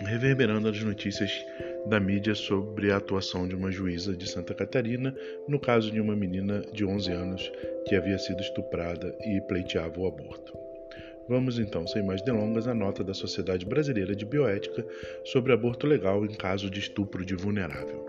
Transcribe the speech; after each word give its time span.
Reverberando 0.00 0.68
as 0.68 0.82
notícias 0.82 1.42
da 1.86 2.00
mídia 2.00 2.34
sobre 2.34 2.90
a 2.90 2.96
atuação 2.96 3.46
de 3.46 3.54
uma 3.54 3.70
juíza 3.70 4.16
de 4.16 4.28
Santa 4.28 4.54
Catarina 4.54 5.14
no 5.46 5.58
caso 5.60 5.90
de 5.90 6.00
uma 6.00 6.16
menina 6.16 6.62
de 6.72 6.84
11 6.84 7.12
anos 7.12 7.52
que 7.86 7.94
havia 7.94 8.18
sido 8.18 8.40
estuprada 8.40 9.14
e 9.20 9.40
pleiteava 9.42 10.00
o 10.00 10.06
aborto. 10.06 10.56
Vamos 11.28 11.58
então, 11.58 11.86
sem 11.86 12.02
mais 12.02 12.20
delongas, 12.22 12.68
à 12.68 12.74
nota 12.74 13.02
da 13.02 13.14
Sociedade 13.14 13.64
Brasileira 13.64 14.14
de 14.14 14.26
Bioética 14.26 14.86
sobre 15.24 15.52
aborto 15.52 15.86
legal 15.86 16.24
em 16.24 16.34
caso 16.34 16.68
de 16.68 16.80
estupro 16.80 17.24
de 17.24 17.34
vulnerável. 17.34 18.04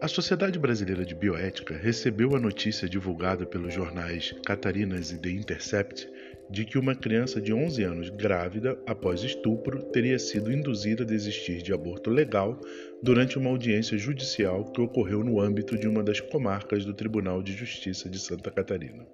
A 0.00 0.08
Sociedade 0.08 0.58
Brasileira 0.58 1.04
de 1.04 1.14
Bioética 1.14 1.74
recebeu 1.76 2.34
a 2.34 2.40
notícia 2.40 2.88
divulgada 2.88 3.44
pelos 3.44 3.74
jornais 3.74 4.34
Catarinas 4.46 5.10
e 5.10 5.18
The 5.18 5.28
Intercept 5.28 6.08
de 6.50 6.64
que 6.64 6.76
uma 6.76 6.96
criança 6.96 7.40
de 7.40 7.52
11 7.52 7.82
anos 7.84 8.10
grávida 8.10 8.76
após 8.86 9.22
estupro 9.22 9.82
teria 9.84 10.18
sido 10.18 10.52
induzida 10.52 11.04
a 11.04 11.06
desistir 11.06 11.62
de 11.62 11.72
aborto 11.72 12.10
legal 12.10 12.60
durante 13.00 13.38
uma 13.38 13.50
audiência 13.50 13.96
judicial 13.96 14.64
que 14.64 14.80
ocorreu 14.80 15.22
no 15.22 15.40
âmbito 15.40 15.78
de 15.78 15.86
uma 15.86 16.02
das 16.02 16.18
comarcas 16.18 16.84
do 16.84 16.92
Tribunal 16.92 17.40
de 17.40 17.52
Justiça 17.52 18.08
de 18.08 18.18
Santa 18.18 18.50
Catarina. 18.50 19.06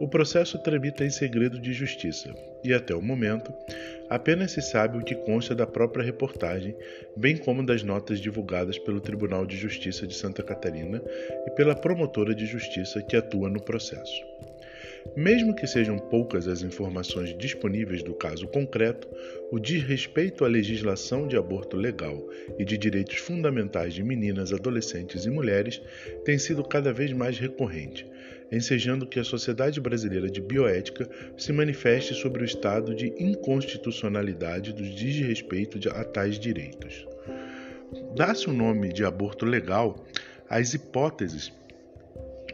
O 0.00 0.06
processo 0.06 0.56
tramita 0.62 1.04
em 1.04 1.10
segredo 1.10 1.58
de 1.58 1.72
justiça 1.72 2.32
e, 2.62 2.72
até 2.72 2.94
o 2.94 3.02
momento, 3.02 3.52
apenas 4.08 4.52
se 4.52 4.62
sabe 4.62 4.96
o 4.96 5.02
que 5.02 5.16
consta 5.16 5.56
da 5.56 5.66
própria 5.66 6.04
reportagem, 6.04 6.72
bem 7.16 7.36
como 7.36 7.66
das 7.66 7.82
notas 7.82 8.20
divulgadas 8.20 8.78
pelo 8.78 9.00
Tribunal 9.00 9.44
de 9.44 9.56
Justiça 9.56 10.06
de 10.06 10.14
Santa 10.14 10.40
Catarina 10.40 11.02
e 11.46 11.50
pela 11.50 11.74
promotora 11.74 12.32
de 12.32 12.46
justiça 12.46 13.02
que 13.02 13.16
atua 13.16 13.50
no 13.50 13.60
processo. 13.60 14.22
Mesmo 15.16 15.54
que 15.54 15.66
sejam 15.66 15.98
poucas 15.98 16.46
as 16.46 16.62
informações 16.62 17.36
disponíveis 17.36 18.02
do 18.02 18.14
caso 18.14 18.46
concreto, 18.48 19.08
o 19.50 19.58
desrespeito 19.58 20.44
à 20.44 20.48
legislação 20.48 21.26
de 21.26 21.36
aborto 21.36 21.76
legal 21.76 22.28
e 22.58 22.64
de 22.64 22.76
direitos 22.76 23.16
fundamentais 23.16 23.94
de 23.94 24.02
meninas, 24.02 24.52
adolescentes 24.52 25.24
e 25.24 25.30
mulheres 25.30 25.80
tem 26.24 26.38
sido 26.38 26.62
cada 26.62 26.92
vez 26.92 27.12
mais 27.12 27.38
recorrente, 27.38 28.06
ensejando 28.50 29.06
que 29.06 29.18
a 29.18 29.24
Sociedade 29.24 29.80
Brasileira 29.80 30.30
de 30.30 30.40
Bioética 30.40 31.08
se 31.36 31.52
manifeste 31.52 32.14
sobre 32.14 32.42
o 32.42 32.46
estado 32.46 32.94
de 32.94 33.12
inconstitucionalidade 33.18 34.72
do 34.72 34.82
desrespeito 34.82 35.78
a 35.90 36.04
tais 36.04 36.38
direitos. 36.38 37.06
Dá-se 38.14 38.48
o 38.48 38.52
nome 38.52 38.92
de 38.92 39.04
aborto 39.04 39.44
legal 39.44 40.04
às 40.48 40.74
hipóteses 40.74 41.52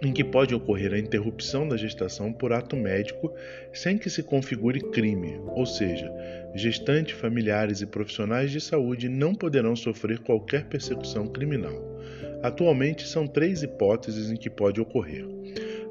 em 0.03 0.13
que 0.13 0.25
pode 0.25 0.55
ocorrer 0.55 0.93
a 0.93 0.99
interrupção 0.99 1.69
da 1.69 1.77
gestação 1.77 2.33
por 2.33 2.53
ato 2.53 2.77
médico 2.77 3.33
sem 3.73 3.97
que 3.97 4.11
se 4.11 4.23
configure 4.23 4.81
crime, 4.81 5.41
ou 5.49 5.65
seja, 5.65 6.13
gestantes, 6.55 7.19
familiares 7.19 7.81
e 7.81 7.87
profissionais 7.87 8.51
de 8.51 8.61
saúde 8.61 9.09
não 9.09 9.35
poderão 9.35 9.75
sofrer 9.75 10.19
qualquer 10.19 10.65
persecução 10.65 11.27
criminal. 11.27 11.95
Atualmente 12.43 13.07
são 13.09 13.27
três 13.27 13.63
hipóteses 13.63 14.31
em 14.31 14.37
que 14.37 14.51
pode 14.51 14.81
ocorrer: 14.81 15.25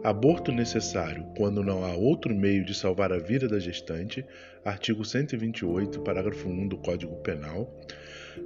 aborto 0.03 0.51
necessário 0.51 1.25
quando 1.37 1.63
não 1.63 1.83
há 1.83 1.93
outro 1.93 2.35
meio 2.35 2.65
de 2.65 2.75
salvar 2.75 3.13
a 3.13 3.17
vida 3.17 3.47
da 3.47 3.59
gestante, 3.59 4.25
artigo 4.65 5.05
128, 5.05 6.01
parágrafo 6.01 6.49
1 6.49 6.67
do 6.67 6.77
Código 6.77 7.15
Penal 7.17 7.71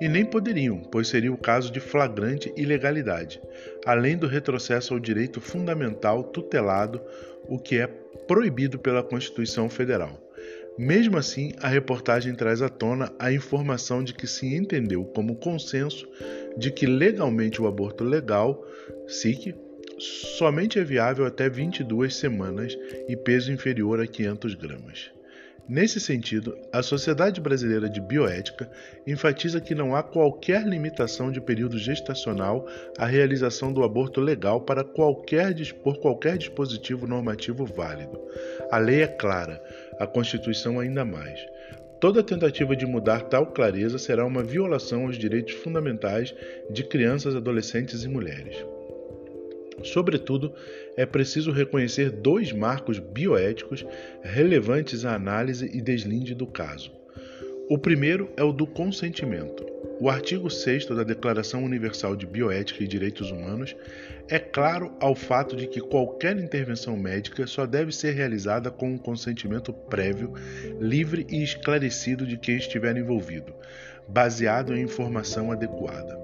E 0.00 0.08
nem 0.08 0.24
poderiam, 0.24 0.78
pois 0.78 1.08
seria 1.08 1.30
o 1.30 1.36
caso 1.36 1.70
de 1.70 1.78
flagrante 1.78 2.54
ilegalidade, 2.56 3.38
além 3.84 4.16
do 4.16 4.26
retrocesso 4.26 4.94
ao 4.94 4.98
direito 4.98 5.42
fundamental 5.42 6.24
tutelado, 6.24 7.02
o 7.46 7.58
que 7.58 7.78
é 7.78 7.86
proibido 7.86 8.78
pela 8.78 9.02
Constituição 9.02 9.68
Federal. 9.68 10.23
Mesmo 10.76 11.16
assim, 11.16 11.52
a 11.60 11.68
reportagem 11.68 12.34
traz 12.34 12.60
à 12.60 12.68
tona 12.68 13.12
a 13.18 13.32
informação 13.32 14.02
de 14.02 14.12
que 14.12 14.26
se 14.26 14.54
entendeu 14.54 15.04
como 15.04 15.36
consenso 15.36 16.08
de 16.58 16.70
que 16.70 16.84
legalmente 16.84 17.62
o 17.62 17.66
aborto 17.66 18.02
legal, 18.02 18.60
SIC, 19.06 19.54
somente 19.98 20.78
é 20.78 20.84
viável 20.84 21.24
até 21.26 21.48
22 21.48 22.16
semanas 22.16 22.76
e 23.08 23.16
peso 23.16 23.52
inferior 23.52 24.00
a 24.00 24.06
500 24.06 24.54
gramas. 24.54 25.13
Nesse 25.66 25.98
sentido, 25.98 26.58
a 26.70 26.82
Sociedade 26.82 27.40
Brasileira 27.40 27.88
de 27.88 27.98
Bioética 27.98 28.70
enfatiza 29.06 29.62
que 29.62 29.74
não 29.74 29.96
há 29.96 30.02
qualquer 30.02 30.66
limitação 30.66 31.32
de 31.32 31.40
período 31.40 31.78
gestacional 31.78 32.66
à 32.98 33.06
realização 33.06 33.72
do 33.72 33.82
aborto 33.82 34.20
legal 34.20 34.60
para 34.60 34.84
qualquer, 34.84 35.54
por 35.82 35.98
qualquer 36.00 36.36
dispositivo 36.36 37.06
normativo 37.06 37.64
válido. 37.64 38.20
A 38.70 38.76
lei 38.76 39.02
é 39.02 39.06
clara, 39.06 39.62
a 39.98 40.06
Constituição 40.06 40.78
ainda 40.78 41.02
mais. 41.02 41.40
Toda 41.98 42.22
tentativa 42.22 42.76
de 42.76 42.84
mudar 42.84 43.22
tal 43.22 43.46
clareza 43.46 43.96
será 43.96 44.26
uma 44.26 44.42
violação 44.42 45.06
aos 45.06 45.16
direitos 45.16 45.54
fundamentais 45.54 46.34
de 46.70 46.84
crianças, 46.84 47.34
adolescentes 47.34 48.04
e 48.04 48.08
mulheres. 48.08 48.62
Sobretudo, 49.82 50.52
é 50.96 51.04
preciso 51.04 51.50
reconhecer 51.50 52.10
dois 52.10 52.52
marcos 52.52 52.98
bioéticos 52.98 53.84
relevantes 54.22 55.04
à 55.04 55.14
análise 55.14 55.70
e 55.72 55.80
deslinde 55.80 56.34
do 56.34 56.46
caso. 56.46 56.92
O 57.68 57.78
primeiro 57.78 58.30
é 58.36 58.42
o 58.44 58.52
do 58.52 58.66
consentimento. 58.66 59.64
o 60.00 60.10
artigo 60.10 60.50
6 60.50 60.86
da 60.86 61.04
Declaração 61.04 61.64
Universal 61.64 62.16
de 62.16 62.26
Bioética 62.26 62.82
e 62.82 62.86
Direitos 62.86 63.30
Humanos 63.30 63.74
é 64.28 64.38
claro 64.38 64.92
ao 65.00 65.14
fato 65.14 65.56
de 65.56 65.66
que 65.66 65.80
qualquer 65.80 66.36
intervenção 66.36 66.96
médica 66.96 67.46
só 67.46 67.64
deve 67.64 67.92
ser 67.92 68.10
realizada 68.10 68.70
com 68.70 68.90
um 68.90 68.98
consentimento 68.98 69.72
prévio, 69.72 70.34
livre 70.80 71.26
e 71.30 71.42
esclarecido 71.42 72.26
de 72.26 72.36
quem 72.36 72.56
estiver 72.56 72.96
envolvido, 72.96 73.54
baseado 74.08 74.74
em 74.74 74.82
informação 74.82 75.52
adequada. 75.52 76.23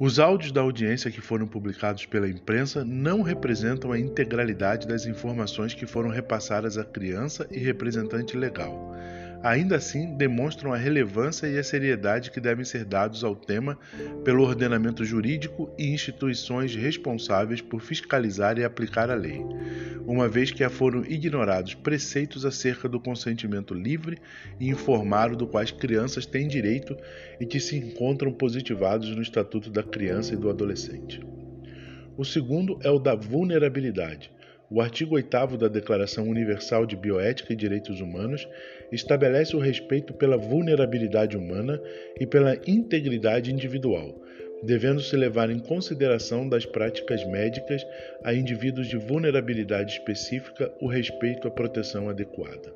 Os 0.00 0.20
áudios 0.20 0.52
da 0.52 0.60
audiência 0.60 1.10
que 1.10 1.20
foram 1.20 1.44
publicados 1.44 2.06
pela 2.06 2.28
imprensa 2.28 2.84
não 2.84 3.20
representam 3.20 3.90
a 3.90 3.98
integralidade 3.98 4.86
das 4.86 5.06
informações 5.06 5.74
que 5.74 5.86
foram 5.86 6.08
repassadas 6.08 6.78
à 6.78 6.84
criança 6.84 7.48
e 7.50 7.58
representante 7.58 8.36
legal 8.36 8.94
ainda 9.42 9.76
assim 9.76 10.16
demonstram 10.16 10.72
a 10.72 10.76
relevância 10.76 11.46
e 11.46 11.58
a 11.58 11.62
seriedade 11.62 12.30
que 12.30 12.40
devem 12.40 12.64
ser 12.64 12.84
dados 12.84 13.22
ao 13.22 13.36
tema 13.36 13.78
pelo 14.24 14.42
ordenamento 14.42 15.04
jurídico 15.04 15.70
e 15.78 15.92
instituições 15.92 16.74
responsáveis 16.74 17.60
por 17.60 17.80
fiscalizar 17.80 18.58
e 18.58 18.64
aplicar 18.64 19.10
a 19.10 19.14
lei, 19.14 19.44
uma 20.06 20.28
vez 20.28 20.50
que 20.50 20.68
foram 20.68 21.04
ignorados 21.04 21.74
preceitos 21.74 22.44
acerca 22.44 22.88
do 22.88 22.98
consentimento 22.98 23.74
livre 23.74 24.18
e 24.58 24.68
informado 24.68 25.36
do 25.36 25.46
quais 25.46 25.70
crianças 25.70 26.26
têm 26.26 26.48
direito 26.48 26.96
e 27.40 27.46
que 27.46 27.60
se 27.60 27.76
encontram 27.76 28.32
positivados 28.32 29.14
no 29.14 29.22
Estatuto 29.22 29.70
da 29.70 29.82
Criança 29.82 30.34
e 30.34 30.36
do 30.36 30.50
Adolescente. 30.50 31.20
O 32.16 32.24
segundo 32.24 32.78
é 32.82 32.90
o 32.90 32.98
da 32.98 33.14
vulnerabilidade 33.14 34.30
o 34.70 34.80
artigo 34.82 35.14
8 35.14 35.56
da 35.56 35.68
Declaração 35.68 36.28
Universal 36.28 36.84
de 36.84 36.94
Bioética 36.94 37.52
e 37.52 37.56
Direitos 37.56 38.00
Humanos 38.00 38.46
estabelece 38.92 39.56
o 39.56 39.58
respeito 39.58 40.12
pela 40.12 40.36
vulnerabilidade 40.36 41.36
humana 41.36 41.80
e 42.20 42.26
pela 42.26 42.54
integridade 42.66 43.52
individual, 43.52 44.20
devendo-se 44.62 45.16
levar 45.16 45.48
em 45.50 45.58
consideração 45.58 46.48
das 46.48 46.66
práticas 46.66 47.24
médicas 47.24 47.86
a 48.22 48.34
indivíduos 48.34 48.88
de 48.88 48.96
vulnerabilidade 48.96 49.92
específica 49.92 50.70
o 50.80 50.86
respeito 50.86 51.48
à 51.48 51.50
proteção 51.50 52.08
adequada. 52.08 52.72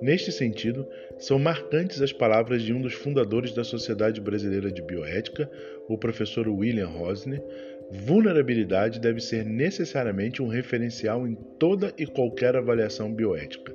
Neste 0.00 0.30
sentido, 0.30 0.86
são 1.18 1.38
marcantes 1.38 2.00
as 2.00 2.12
palavras 2.12 2.62
de 2.62 2.72
um 2.72 2.80
dos 2.80 2.94
fundadores 2.94 3.52
da 3.52 3.64
Sociedade 3.64 4.20
Brasileira 4.20 4.70
de 4.70 4.80
Bioética, 4.82 5.50
o 5.88 5.98
professor 5.98 6.48
William 6.48 6.86
Rosner, 6.86 7.42
Vulnerabilidade 7.90 9.00
deve 9.00 9.18
ser 9.18 9.46
necessariamente 9.46 10.42
um 10.42 10.46
referencial 10.46 11.26
em 11.26 11.34
toda 11.58 11.92
e 11.96 12.06
qualquer 12.06 12.54
avaliação 12.54 13.12
bioética, 13.12 13.74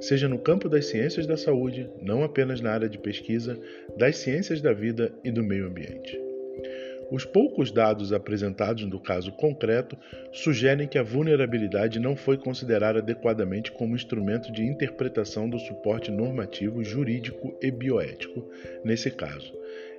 seja 0.00 0.28
no 0.28 0.38
campo 0.38 0.68
das 0.68 0.86
ciências 0.86 1.26
da 1.26 1.36
saúde, 1.36 1.88
não 2.02 2.22
apenas 2.22 2.60
na 2.60 2.72
área 2.72 2.88
de 2.90 2.98
pesquisa, 2.98 3.58
das 3.96 4.18
ciências 4.18 4.60
da 4.60 4.74
vida 4.74 5.14
e 5.24 5.30
do 5.30 5.42
meio 5.42 5.66
ambiente. 5.66 6.23
Os 7.10 7.24
poucos 7.24 7.70
dados 7.70 8.12
apresentados 8.12 8.84
no 8.84 8.98
caso 8.98 9.32
concreto 9.32 9.96
sugerem 10.32 10.88
que 10.88 10.98
a 10.98 11.02
vulnerabilidade 11.02 12.00
não 12.00 12.16
foi 12.16 12.36
considerada 12.36 12.98
adequadamente 12.98 13.70
como 13.72 13.94
instrumento 13.94 14.50
de 14.50 14.64
interpretação 14.64 15.48
do 15.48 15.58
suporte 15.58 16.10
normativo, 16.10 16.82
jurídico 16.82 17.56
e 17.60 17.70
bioético 17.70 18.48
nesse 18.82 19.10
caso, 19.10 19.52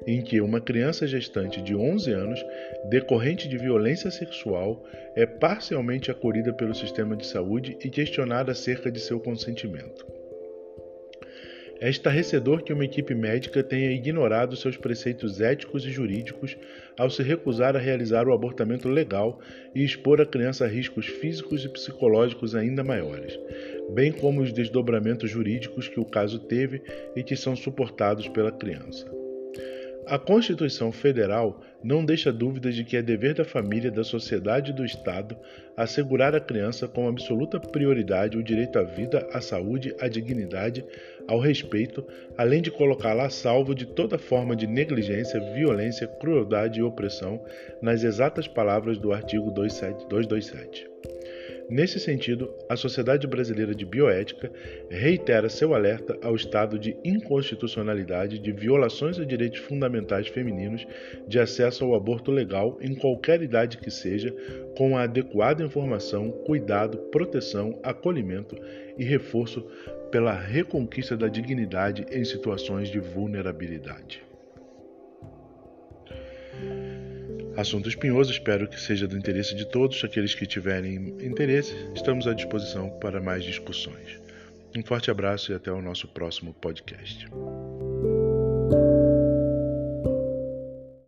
em 0.05 0.21
que 0.21 0.41
uma 0.41 0.59
criança 0.59 1.07
gestante 1.07 1.61
de 1.61 1.75
11 1.75 2.11
anos, 2.11 2.45
decorrente 2.89 3.47
de 3.47 3.57
violência 3.57 4.09
sexual, 4.11 4.83
é 5.15 5.25
parcialmente 5.25 6.11
acolhida 6.11 6.53
pelo 6.53 6.75
sistema 6.75 7.15
de 7.15 7.25
saúde 7.25 7.77
e 7.83 7.89
questionada 7.89 8.51
acerca 8.51 8.91
de 8.91 8.99
seu 8.99 9.19
consentimento. 9.19 10.24
É 11.79 11.89
estarrecedor 11.89 12.63
que 12.63 12.71
uma 12.71 12.85
equipe 12.85 13.13
médica 13.13 13.61
tenha 13.61 13.91
ignorado 13.91 14.55
seus 14.55 14.77
preceitos 14.77 15.41
éticos 15.41 15.85
e 15.85 15.91
jurídicos 15.91 16.57
ao 16.97 17.09
se 17.09 17.21
recusar 17.21 17.75
a 17.75 17.79
realizar 17.79 18.27
o 18.27 18.33
abortamento 18.33 18.87
legal 18.87 19.39
e 19.73 19.83
expor 19.83 20.21
a 20.21 20.25
criança 20.25 20.63
a 20.63 20.67
riscos 20.67 21.05
físicos 21.05 21.65
e 21.65 21.69
psicológicos 21.69 22.55
ainda 22.55 22.83
maiores, 22.83 23.37
bem 23.93 24.11
como 24.11 24.41
os 24.41 24.53
desdobramentos 24.53 25.29
jurídicos 25.29 25.89
que 25.89 25.99
o 25.99 26.05
caso 26.05 26.39
teve 26.39 26.81
e 27.15 27.21
que 27.21 27.35
são 27.35 27.55
suportados 27.55 28.27
pela 28.29 28.51
criança. 28.51 29.05
A 30.07 30.19
Constituição 30.19 30.91
Federal 30.91 31.59
não 31.83 32.05
deixa 32.05 32.31
dúvidas 32.31 32.75
de 32.75 32.83
que 32.83 32.95
é 32.95 33.01
dever 33.01 33.33
da 33.33 33.43
família, 33.43 33.89
da 33.89 34.03
sociedade 34.03 34.69
e 34.69 34.73
do 34.73 34.85
Estado 34.85 35.35
assegurar 35.75 36.35
à 36.35 36.39
criança 36.39 36.87
com 36.87 37.07
absoluta 37.07 37.59
prioridade 37.59 38.37
o 38.37 38.43
direito 38.43 38.77
à 38.77 38.83
vida, 38.83 39.27
à 39.33 39.41
saúde, 39.41 39.95
à 39.99 40.07
dignidade, 40.07 40.85
ao 41.27 41.39
respeito, 41.39 42.05
além 42.37 42.61
de 42.61 42.69
colocá-la 42.69 43.25
a 43.25 43.29
salvo 43.31 43.73
de 43.73 43.87
toda 43.87 44.19
forma 44.19 44.55
de 44.55 44.67
negligência, 44.67 45.39
violência, 45.53 46.07
crueldade 46.07 46.79
e 46.79 46.83
opressão, 46.83 47.43
nas 47.81 48.03
exatas 48.03 48.47
palavras 48.47 48.99
do 48.99 49.11
artigo 49.11 49.49
227. 49.49 50.87
Nesse 51.67 51.99
sentido, 51.99 52.53
a 52.69 52.75
Sociedade 52.75 53.25
Brasileira 53.25 53.73
de 53.73 53.85
Bioética 53.85 54.51
reitera 54.87 55.49
seu 55.49 55.73
alerta 55.73 56.15
ao 56.21 56.35
estado 56.35 56.77
de 56.77 56.95
inconstitucionalidade 57.03 58.37
de 58.37 58.51
violações 58.51 59.19
a 59.19 59.25
direitos 59.25 59.59
fundamentais 59.61 60.27
femininos 60.27 60.85
de 61.27 61.39
acesso 61.39 61.83
ao 61.83 61.95
aborto 61.95 62.29
legal 62.29 62.77
em 62.81 62.93
qualquer 62.93 63.41
idade 63.41 63.79
que 63.79 63.89
seja, 63.89 64.31
com 64.77 64.95
a 64.95 65.03
adequada 65.03 65.63
informação, 65.63 66.31
cuidado, 66.45 66.99
proteção, 67.09 67.79
acolhimento 67.81 68.55
e 68.95 69.03
reforço 69.03 69.65
pela 70.11 70.33
reconquista 70.33 71.17
da 71.17 71.27
dignidade 71.27 72.05
em 72.11 72.23
situações 72.23 72.89
de 72.89 72.99
vulnerabilidade. 72.99 74.23
Assunto 77.57 77.87
espinhoso, 77.87 78.31
espero 78.31 78.67
que 78.67 78.79
seja 78.79 79.07
do 79.07 79.17
interesse 79.17 79.55
de 79.55 79.65
todos. 79.65 80.03
Aqueles 80.03 80.35
que 80.35 80.45
tiverem 80.45 81.15
interesse, 81.21 81.73
estamos 81.95 82.27
à 82.27 82.33
disposição 82.33 82.89
para 82.99 83.21
mais 83.21 83.43
discussões. 83.43 84.19
Um 84.75 84.83
forte 84.83 85.09
abraço 85.09 85.53
e 85.53 85.55
até 85.55 85.71
o 85.71 85.81
nosso 85.81 86.07
próximo 86.07 86.53
podcast. 86.53 87.25